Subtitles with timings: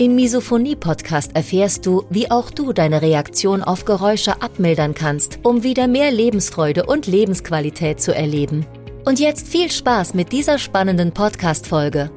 [0.00, 5.88] Im Misophonie-Podcast erfährst du, wie auch du deine Reaktion auf Geräusche abmildern kannst, um wieder
[5.88, 8.64] mehr Lebensfreude und Lebensqualität zu erleben.
[9.04, 12.10] Und jetzt viel Spaß mit dieser spannenden Podcast-Folge.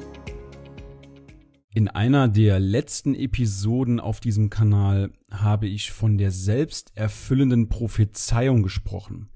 [1.74, 9.28] In einer der letzten Episoden auf diesem Kanal habe ich von der selbsterfüllenden Prophezeiung gesprochen.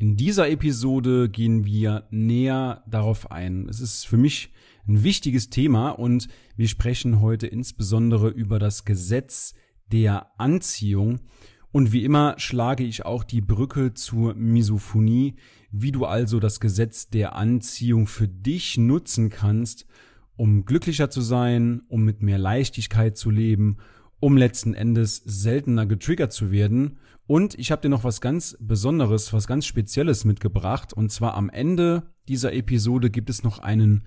[0.00, 3.68] In dieser Episode gehen wir näher darauf ein.
[3.68, 4.52] Es ist für mich
[4.86, 9.54] ein wichtiges Thema und wir sprechen heute insbesondere über das Gesetz
[9.90, 11.18] der Anziehung.
[11.72, 15.34] Und wie immer schlage ich auch die Brücke zur Misophonie,
[15.72, 19.84] wie du also das Gesetz der Anziehung für dich nutzen kannst,
[20.36, 23.78] um glücklicher zu sein, um mit mehr Leichtigkeit zu leben,
[24.20, 29.34] um letzten Endes seltener getriggert zu werden und ich habe dir noch was ganz Besonderes,
[29.34, 30.94] was ganz Spezielles mitgebracht.
[30.94, 34.04] Und zwar am Ende dieser Episode gibt es noch einen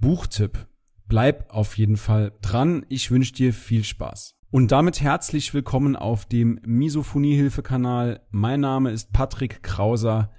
[0.00, 0.66] Buchtipp.
[1.06, 2.86] Bleib auf jeden Fall dran.
[2.88, 4.36] Ich wünsche dir viel Spaß.
[4.50, 8.22] Und damit herzlich willkommen auf dem Misophonie-Hilfe-Kanal.
[8.30, 10.32] Mein Name ist Patrick Krauser.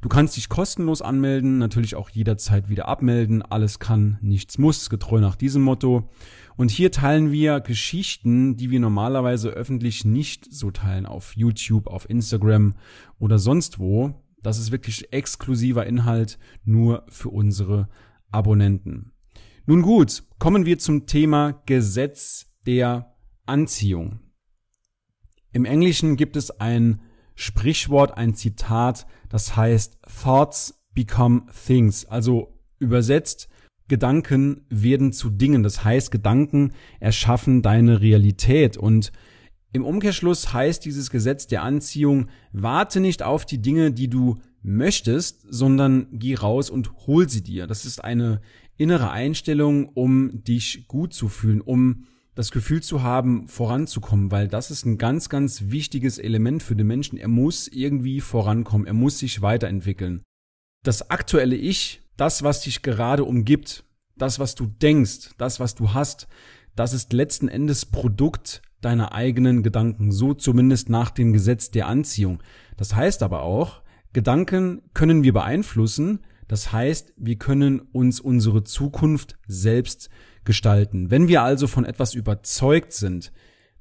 [0.08, 3.42] Du kannst dich kostenlos anmelden, natürlich auch jederzeit wieder abmelden.
[3.42, 6.10] Alles kann, nichts muss, getreu nach diesem Motto.
[6.56, 12.10] Und hier teilen wir Geschichten, die wir normalerweise öffentlich nicht so teilen auf YouTube, auf
[12.10, 12.76] Instagram
[13.20, 14.14] oder sonst wo.
[14.42, 17.90] Das ist wirklich exklusiver Inhalt nur für unsere
[18.32, 19.12] Abonnenten.
[19.66, 23.14] Nun gut, kommen wir zum Thema Gesetz der
[23.46, 24.22] Anziehung.
[25.52, 27.02] Im Englischen gibt es ein
[27.40, 33.48] Sprichwort, ein Zitat, das heißt Thoughts become things, also übersetzt
[33.88, 35.62] Gedanken werden zu Dingen.
[35.62, 39.12] Das heißt, Gedanken erschaffen deine Realität und
[39.72, 45.46] im Umkehrschluss heißt dieses Gesetz der Anziehung, warte nicht auf die Dinge, die du möchtest,
[45.48, 47.68] sondern geh raus und hol sie dir.
[47.68, 48.42] Das ist eine
[48.78, 52.06] innere Einstellung, um dich gut zu fühlen, um
[52.38, 56.86] das Gefühl zu haben, voranzukommen, weil das ist ein ganz, ganz wichtiges Element für den
[56.86, 57.18] Menschen.
[57.18, 60.22] Er muss irgendwie vorankommen, er muss sich weiterentwickeln.
[60.84, 63.86] Das aktuelle Ich, das, was dich gerade umgibt,
[64.18, 66.28] das, was du denkst, das, was du hast,
[66.76, 72.44] das ist letzten Endes Produkt deiner eigenen Gedanken, so zumindest nach dem Gesetz der Anziehung.
[72.78, 73.82] Das heißt aber auch,
[74.14, 80.12] Gedanken können wir beeinflussen, das heißt, wir können uns unsere Zukunft selbst
[80.48, 81.12] gestalten.
[81.12, 83.32] Wenn wir also von etwas überzeugt sind,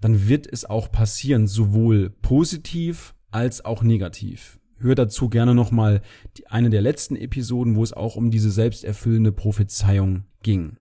[0.02, 4.58] dann wird es auch passieren, sowohl positiv als auch negativ.
[4.78, 6.02] Hör dazu gerne nochmal
[6.50, 10.76] eine der letzten Episoden, wo es auch um diese selbsterfüllende Prophezeiung ging.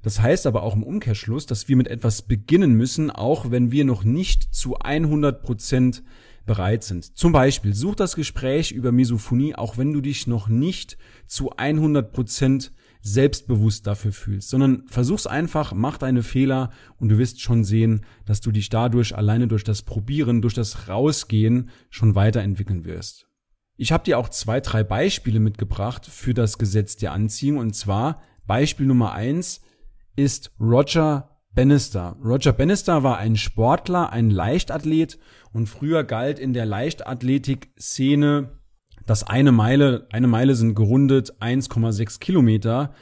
[0.00, 3.84] Das heißt aber auch im Umkehrschluss, dass wir mit etwas beginnen müssen, auch wenn wir
[3.84, 6.02] noch nicht zu 100 Prozent
[6.46, 7.18] bereit sind.
[7.18, 10.96] Zum Beispiel, such das Gespräch über Misophonie, auch wenn du dich noch nicht
[11.26, 17.40] zu 100 Prozent selbstbewusst dafür fühlst, sondern versuch's einfach, mach deine Fehler und du wirst
[17.40, 22.84] schon sehen, dass du dich dadurch alleine durch das Probieren, durch das Rausgehen schon weiterentwickeln
[22.84, 23.26] wirst.
[23.76, 28.22] Ich habe dir auch zwei, drei Beispiele mitgebracht für das Gesetz der Anziehung und zwar
[28.46, 29.60] Beispiel Nummer eins
[30.16, 32.16] ist Roger Bannister.
[32.22, 35.18] Roger Bannister war ein Sportler, ein Leichtathlet
[35.52, 38.57] und früher galt in der Leichtathletik-Szene
[39.08, 42.92] dass eine Meile, eine Meile sind gerundet 1,6 Kilometer,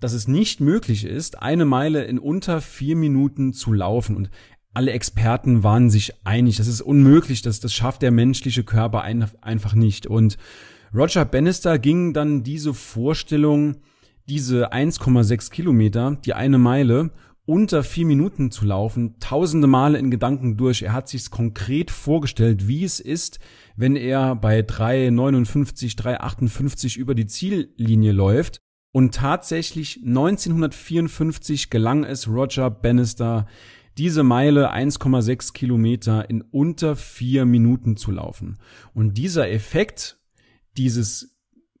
[0.00, 4.16] dass es nicht möglich ist, eine Meile in unter vier Minuten zu laufen.
[4.16, 4.30] Und
[4.74, 9.24] alle Experten waren sich einig, das ist unmöglich, das, das schafft der menschliche Körper ein,
[9.40, 10.08] einfach nicht.
[10.08, 10.36] Und
[10.92, 13.76] Roger Bannister ging dann diese Vorstellung,
[14.28, 17.12] diese 1,6 Kilometer, die eine Meile,
[17.44, 20.82] unter vier Minuten zu laufen, tausende Male in Gedanken durch.
[20.82, 23.40] Er hat sich konkret vorgestellt, wie es ist,
[23.76, 28.58] wenn er bei 3,59, 3,58 über die Ziellinie läuft.
[28.92, 33.46] Und tatsächlich 1954 gelang es Roger Bannister,
[33.98, 38.58] diese Meile 1,6 Kilometer in unter vier Minuten zu laufen.
[38.94, 40.18] Und dieser Effekt,
[40.76, 41.31] dieses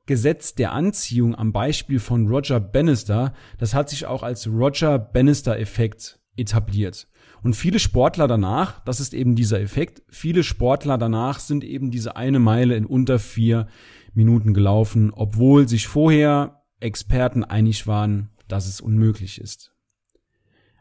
[0.06, 5.58] Gesetz der Anziehung am Beispiel von Roger Bannister, das hat sich auch als Roger Bannister
[5.58, 7.08] Effekt etabliert.
[7.42, 12.16] Und viele Sportler danach, das ist eben dieser Effekt, viele Sportler danach sind eben diese
[12.16, 13.68] eine Meile in unter vier
[14.14, 19.72] Minuten gelaufen, obwohl sich vorher Experten einig waren, dass es unmöglich ist.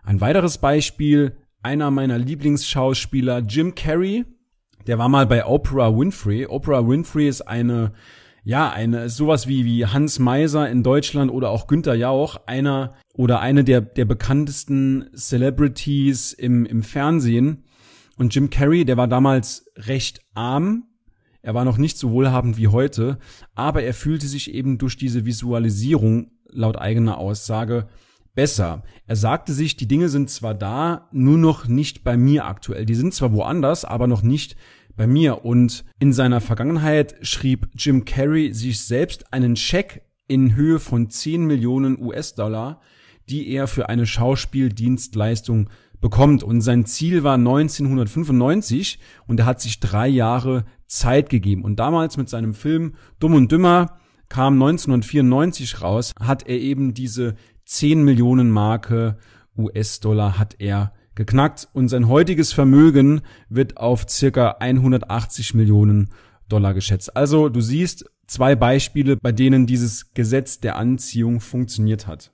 [0.03, 4.25] Ein weiteres Beispiel, einer meiner Lieblingsschauspieler, Jim Carrey,
[4.88, 6.47] der war mal bei Oprah Winfrey.
[6.47, 7.94] Oprah Winfrey ist eine
[8.43, 13.39] ja, eine, sowas wie, wie Hans Meiser in Deutschland oder auch Günther Jauch, einer oder
[13.39, 17.63] eine der, der bekanntesten Celebrities im, im Fernsehen.
[18.17, 20.88] Und Jim Carrey, der war damals recht arm.
[21.43, 23.17] Er war noch nicht so wohlhabend wie heute,
[23.55, 27.87] aber er fühlte sich eben durch diese Visualisierung, laut eigener Aussage,
[28.33, 28.83] besser.
[29.07, 32.85] Er sagte sich, die Dinge sind zwar da, nur noch nicht bei mir aktuell.
[32.85, 34.55] Die sind zwar woanders, aber noch nicht
[34.95, 35.45] bei mir.
[35.45, 41.45] Und in seiner Vergangenheit schrieb Jim Carrey sich selbst einen Scheck in Höhe von 10
[41.45, 42.81] Millionen US-Dollar,
[43.29, 46.43] die er für eine Schauspieldienstleistung bekommt.
[46.43, 51.63] Und sein Ziel war 1995 und er hat sich drei Jahre Zeit gegeben.
[51.63, 53.97] Und damals mit seinem Film Dumm und Dümmer
[54.29, 57.35] kam 1994 raus, hat er eben diese
[57.65, 59.17] 10 Millionen Marke
[59.57, 66.09] US-Dollar hat er geknackt und sein heutiges Vermögen wird auf circa 180 Millionen
[66.47, 67.15] Dollar geschätzt.
[67.15, 72.31] Also du siehst zwei Beispiele, bei denen dieses Gesetz der Anziehung funktioniert hat.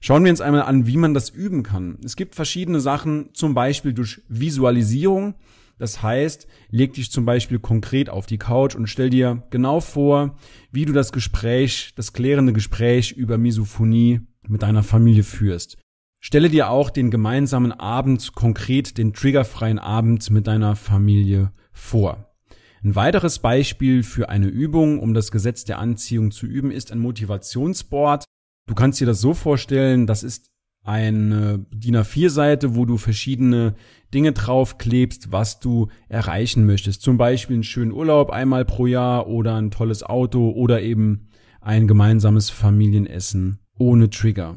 [0.00, 1.98] Schauen wir uns einmal an, wie man das üben kann.
[2.04, 5.34] Es gibt verschiedene Sachen, zum Beispiel durch Visualisierung.
[5.78, 10.36] Das heißt, leg dich zum Beispiel konkret auf die Couch und stell dir genau vor,
[10.72, 15.78] wie du das Gespräch, das klärende Gespräch über Misophonie mit deiner Familie führst.
[16.20, 22.34] Stelle dir auch den gemeinsamen Abend, konkret den triggerfreien Abend mit deiner Familie vor.
[22.82, 26.98] Ein weiteres Beispiel für eine Übung, um das Gesetz der Anziehung zu üben, ist ein
[26.98, 28.24] Motivationsboard.
[28.66, 30.50] Du kannst dir das so vorstellen, das ist
[30.84, 33.74] eine DIN A4-Seite, wo du verschiedene
[34.14, 37.02] Dinge draufklebst, was du erreichen möchtest.
[37.02, 41.28] Zum Beispiel einen schönen Urlaub einmal pro Jahr oder ein tolles Auto oder eben
[41.60, 44.56] ein gemeinsames Familienessen ohne Trigger.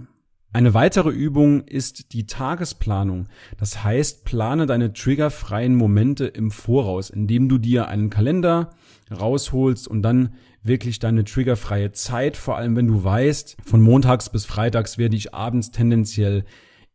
[0.53, 3.27] Eine weitere Übung ist die Tagesplanung.
[3.57, 8.71] Das heißt, plane deine triggerfreien Momente im Voraus, indem du dir einen Kalender
[9.09, 14.45] rausholst und dann wirklich deine triggerfreie Zeit, vor allem wenn du weißt, von montags bis
[14.45, 16.43] freitags werde ich abends tendenziell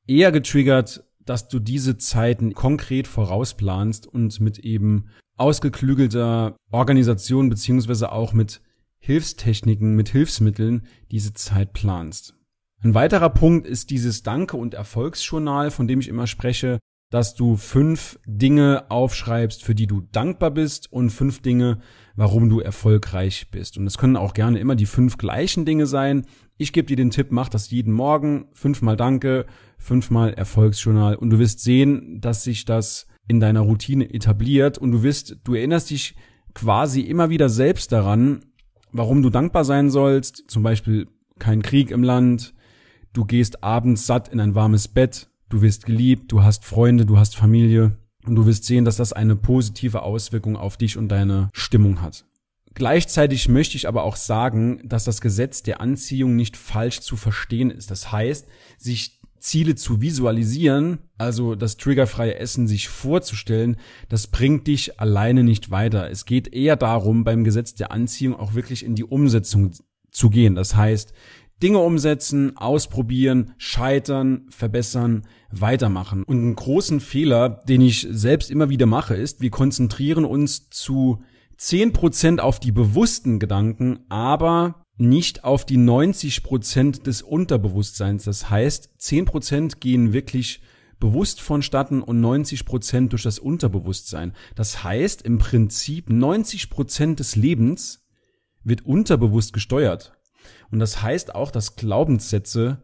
[0.06, 5.06] eher getriggert, dass du diese Zeiten konkret vorausplanst und mit eben
[5.38, 8.60] ausgeklügelter Organisation beziehungsweise auch mit
[8.98, 12.35] Hilfstechniken, mit Hilfsmitteln diese Zeit planst.
[12.86, 16.78] Ein weiterer Punkt ist dieses Danke- und Erfolgsjournal, von dem ich immer spreche,
[17.10, 21.78] dass du fünf Dinge aufschreibst, für die du dankbar bist und fünf Dinge,
[22.14, 23.76] warum du erfolgreich bist.
[23.76, 26.26] Und es können auch gerne immer die fünf gleichen Dinge sein.
[26.58, 29.46] Ich gebe dir den Tipp, mach das jeden Morgen, fünfmal Danke,
[29.78, 35.02] fünfmal Erfolgsjournal und du wirst sehen, dass sich das in deiner Routine etabliert und du
[35.02, 36.14] wirst, du erinnerst dich
[36.54, 38.44] quasi immer wieder selbst daran,
[38.92, 40.44] warum du dankbar sein sollst.
[40.46, 41.08] Zum Beispiel
[41.40, 42.54] kein Krieg im Land,
[43.16, 47.18] du gehst abends satt in ein warmes Bett, du wirst geliebt, du hast Freunde, du
[47.18, 47.96] hast Familie
[48.26, 52.24] und du wirst sehen, dass das eine positive Auswirkung auf dich und deine Stimmung hat.
[52.74, 57.70] Gleichzeitig möchte ich aber auch sagen, dass das Gesetz der Anziehung nicht falsch zu verstehen
[57.70, 57.90] ist.
[57.90, 58.46] Das heißt,
[58.76, 63.76] sich Ziele zu visualisieren, also das triggerfreie Essen sich vorzustellen,
[64.10, 66.10] das bringt dich alleine nicht weiter.
[66.10, 69.72] Es geht eher darum, beim Gesetz der Anziehung auch wirklich in die Umsetzung
[70.10, 70.54] zu gehen.
[70.54, 71.14] Das heißt,
[71.62, 76.22] Dinge umsetzen, ausprobieren, scheitern, verbessern, weitermachen.
[76.22, 81.22] Und einen großen Fehler, den ich selbst immer wieder mache, ist, wir konzentrieren uns zu
[81.58, 88.24] 10% auf die bewussten Gedanken, aber nicht auf die 90% des Unterbewusstseins.
[88.24, 90.60] Das heißt, 10% gehen wirklich
[90.98, 94.32] bewusst vonstatten und 90% durch das Unterbewusstsein.
[94.54, 98.06] Das heißt, im Prinzip 90% des Lebens
[98.64, 100.15] wird unterbewusst gesteuert.
[100.70, 102.82] Und das heißt auch, dass Glaubenssätze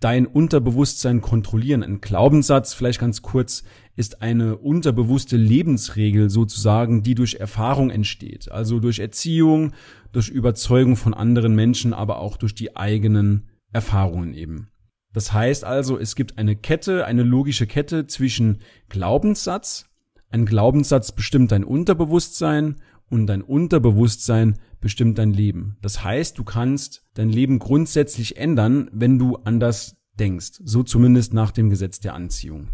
[0.00, 1.82] dein Unterbewusstsein kontrollieren.
[1.82, 3.62] Ein Glaubenssatz, vielleicht ganz kurz,
[3.94, 8.50] ist eine unterbewusste Lebensregel sozusagen, die durch Erfahrung entsteht.
[8.50, 9.72] Also durch Erziehung,
[10.10, 14.68] durch Überzeugung von anderen Menschen, aber auch durch die eigenen Erfahrungen eben.
[15.12, 19.86] Das heißt also, es gibt eine Kette, eine logische Kette zwischen Glaubenssatz,
[20.30, 22.76] ein Glaubenssatz bestimmt dein Unterbewusstsein
[23.12, 25.76] und dein Unterbewusstsein bestimmt dein Leben.
[25.82, 30.60] Das heißt, du kannst dein Leben grundsätzlich ändern, wenn du anders denkst.
[30.64, 32.68] So zumindest nach dem Gesetz der Anziehung.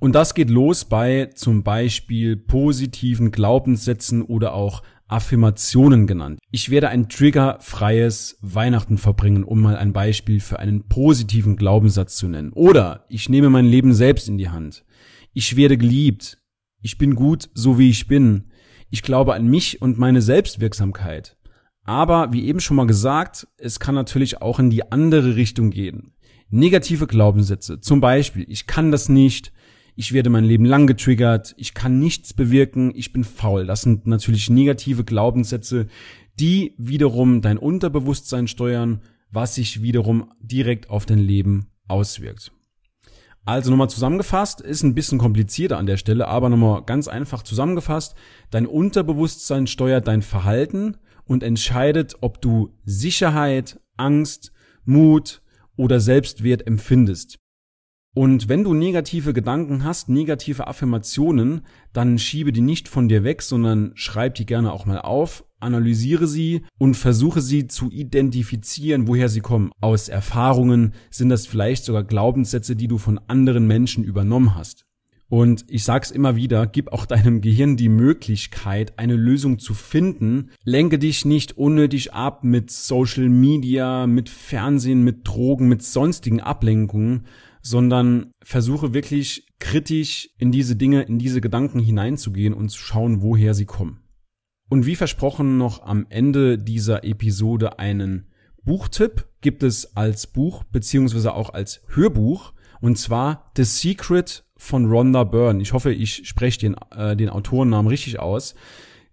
[0.00, 6.38] Und das geht los bei zum Beispiel positiven Glaubenssätzen oder auch Affirmationen genannt.
[6.50, 12.28] Ich werde ein triggerfreies Weihnachten verbringen, um mal ein Beispiel für einen positiven Glaubenssatz zu
[12.28, 12.52] nennen.
[12.52, 14.84] Oder ich nehme mein Leben selbst in die Hand.
[15.32, 16.38] Ich werde geliebt.
[16.80, 18.47] Ich bin gut, so wie ich bin.
[18.90, 21.36] Ich glaube an mich und meine Selbstwirksamkeit.
[21.84, 26.12] Aber wie eben schon mal gesagt, es kann natürlich auch in die andere Richtung gehen.
[26.50, 29.52] Negative Glaubenssätze, zum Beispiel, ich kann das nicht,
[29.94, 33.66] ich werde mein Leben lang getriggert, ich kann nichts bewirken, ich bin faul.
[33.66, 35.88] Das sind natürlich negative Glaubenssätze,
[36.38, 42.52] die wiederum dein Unterbewusstsein steuern, was sich wiederum direkt auf dein Leben auswirkt.
[43.48, 48.14] Also nochmal zusammengefasst, ist ein bisschen komplizierter an der Stelle, aber nochmal ganz einfach zusammengefasst.
[48.50, 54.52] Dein Unterbewusstsein steuert dein Verhalten und entscheidet, ob du Sicherheit, Angst,
[54.84, 55.40] Mut
[55.78, 57.38] oder Selbstwert empfindest.
[58.14, 61.62] Und wenn du negative Gedanken hast, negative Affirmationen,
[61.94, 66.26] dann schiebe die nicht von dir weg, sondern schreib die gerne auch mal auf, analysiere
[66.26, 69.70] sie und versuche sie zu identifizieren, woher sie kommen.
[69.80, 74.84] Aus Erfahrungen sind das vielleicht sogar Glaubenssätze, die du von anderen Menschen übernommen hast.
[75.30, 80.50] Und ich sag's immer wieder, gib auch deinem Gehirn die Möglichkeit, eine Lösung zu finden.
[80.64, 87.26] Lenke dich nicht unnötig ab mit Social Media, mit Fernsehen, mit Drogen, mit sonstigen Ablenkungen,
[87.60, 93.52] sondern versuche wirklich kritisch in diese Dinge, in diese Gedanken hineinzugehen und zu schauen, woher
[93.52, 94.00] sie kommen.
[94.68, 98.26] Und wie versprochen noch am Ende dieser Episode einen
[98.64, 105.24] Buchtipp gibt es als Buch beziehungsweise auch als Hörbuch und zwar The Secret von Rhonda
[105.24, 105.62] Byrne.
[105.62, 108.54] Ich hoffe, ich spreche den, äh, den Autorennamen richtig aus.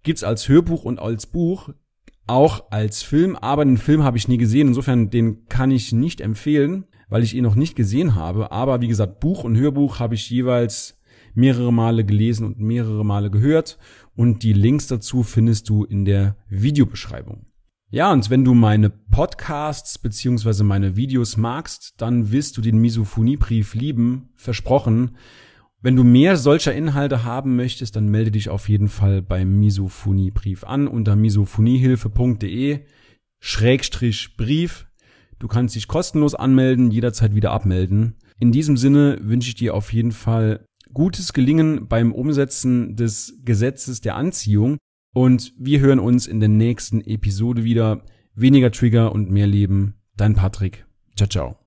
[0.04, 1.70] Gibt's als Hörbuch und als Buch,
[2.28, 4.70] auch als Film, aber den Film habe ich nie gesehen.
[4.70, 8.52] Insofern den kann ich nicht empfehlen weil ich ihn noch nicht gesehen habe.
[8.52, 11.00] Aber wie gesagt, Buch und Hörbuch habe ich jeweils
[11.36, 13.78] mehrere Male gelesen und mehrere Male gehört.
[14.16, 17.46] Und die Links dazu findest du in der Videobeschreibung.
[17.92, 23.76] Ja, und wenn du meine Podcasts beziehungsweise meine Videos magst, dann wirst du den Misophoniebrief
[23.76, 25.18] lieben, versprochen.
[25.82, 30.64] Wenn du mehr solcher Inhalte haben möchtest, dann melde dich auf jeden Fall beim Misophoniebrief
[30.64, 32.80] an unter misophoniehilfe.de
[33.40, 34.88] Schrägstrich Brief.
[35.38, 38.16] Du kannst dich kostenlos anmelden, jederzeit wieder abmelden.
[38.40, 44.02] In diesem Sinne wünsche ich dir auf jeden Fall gutes Gelingen beim Umsetzen des Gesetzes
[44.02, 44.78] der Anziehung
[45.14, 48.04] und wir hören uns in der nächsten Episode wieder.
[48.36, 49.96] Weniger Trigger und mehr Leben.
[50.18, 50.86] Dein Patrick.
[51.16, 51.56] Ciao, ciao.